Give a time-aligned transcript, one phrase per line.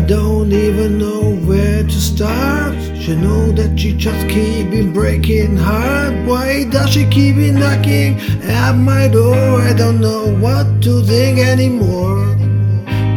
[0.00, 2.74] don't even know where to start.
[2.98, 6.14] She know that she just keep breaking heart.
[6.26, 9.60] Why does she keep knocking at my door?
[9.60, 12.36] I don't know what to think anymore.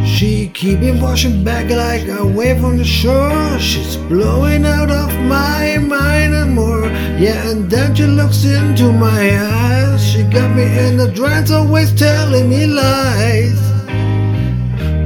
[0.04, 3.58] She keep washing back like a wave from the shore.
[3.58, 6.86] She's blowing out of my mind and more.
[7.18, 10.04] Yeah, and then she looks into my eyes.
[10.06, 13.79] She got me in the trance, always telling me lies.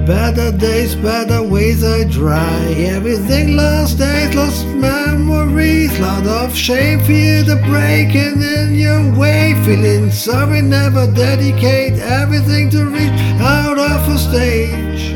[0.06, 2.74] Better days, better ways I try.
[2.76, 5.98] Everything lost days, lost memories.
[5.98, 9.54] Lot of shame, feel the breaking in your way.
[9.64, 15.14] Feeling sorry, never dedicate everything to reach out of a stage.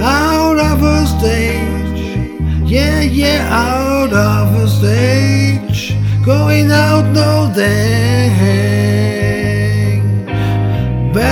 [0.00, 2.30] Out of a stage.
[2.64, 5.96] Yeah, yeah, out of a stage.
[6.24, 9.25] Going out, no dang.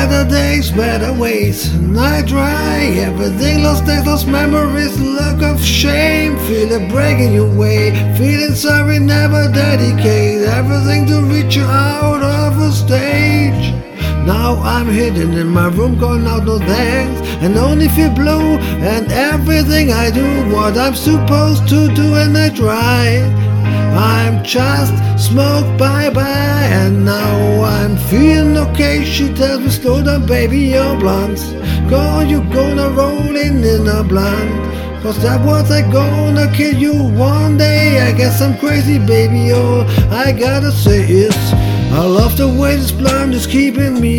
[0.05, 3.63] Better days, better ways, and I try everything.
[3.63, 6.37] Lost days, lost memories, look of shame.
[6.41, 12.61] Feel it breaking your way, feeling sorry, never dedicate everything to reach you out of
[12.61, 13.73] a stage.
[14.27, 18.59] Now I'm hidden in my room, going out no thanks, and only feel blue.
[18.93, 23.44] And everything I do, what I'm supposed to do, and I try.
[23.95, 29.05] I'm just smoke bye bye and now I'm feeling okay.
[29.05, 31.39] She tells me slow down baby you're blunt.
[31.89, 34.51] Go you gonna roll in in a blunt.
[35.03, 38.01] Cause that was I gonna kill you one day.
[38.01, 41.37] I guess I'm crazy baby all I gotta say is
[41.93, 44.14] I love the way this blunt is keeping me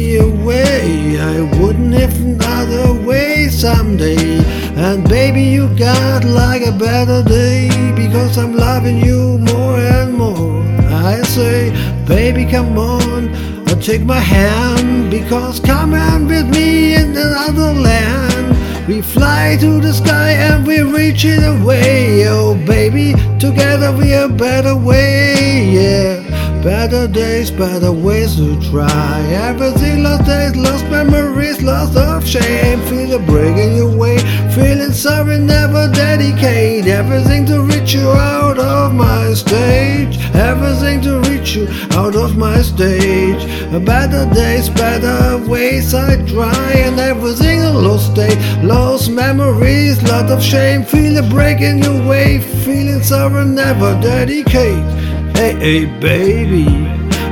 [6.65, 10.63] a better day because I'm loving you more and more.
[10.89, 11.69] I say,
[12.07, 13.29] baby, come on,
[13.69, 18.87] uh, take my hand because come on with me in another land.
[18.87, 22.27] We fly to the sky and we reach it away.
[22.27, 26.24] Oh, baby, together we a better way, yeah.
[26.65, 29.21] Better days, better ways to try.
[29.29, 32.79] Everything lost days, lost memories, lost of shame.
[32.87, 34.17] Feel the breaking your way,
[34.49, 40.17] feeling sorry, never dedicate everything to reach you out of my stage.
[40.33, 43.45] Everything to reach you out of my stage.
[43.85, 50.41] Better days, better ways I try, and everything a lost day, lost memories, lot of
[50.41, 50.81] shame.
[50.81, 55.04] Feel the breaking your way, feeling sorry, never dedicate.
[55.35, 56.65] Hey, hey, baby.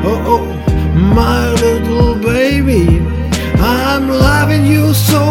[0.04, 0.46] Oh, oh,
[0.94, 3.00] my little baby.
[3.60, 5.24] I'm loving you so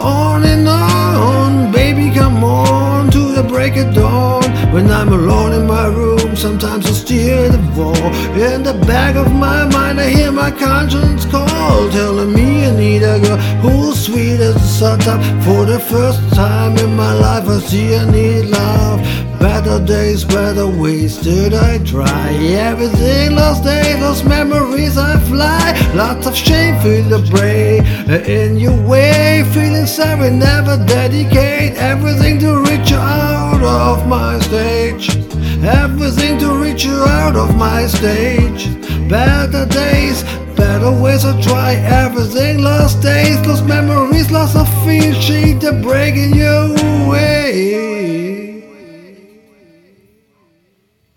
[0.00, 1.72] on and on.
[1.72, 4.44] Baby, come on to the break of dawn.
[4.72, 7.94] When I'm alone in my room, sometimes I steer the wall.
[8.36, 13.02] In the back of my mind, I hear my conscience call, telling me I need
[13.02, 15.00] a girl who's sweet as the sun
[15.40, 19.00] For the first time in my life, I see I need love.
[19.40, 22.28] Better days, better ways did I try?
[22.70, 25.72] Everything lost days, lost memories I fly.
[25.94, 27.86] Lots of shame, feel the break.
[28.28, 35.08] In your way Feeling sorry, never dedicate Everything to reach out of my stage
[35.64, 38.68] Everything to reach you out of my stage.
[39.08, 40.22] Better days,
[40.54, 42.62] better ways to try everything.
[42.62, 45.14] Lost days, lost memories, lost of feel.
[45.14, 46.74] Sheet, the breaking your
[47.08, 48.35] way